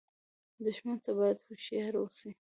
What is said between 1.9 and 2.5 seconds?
اوسې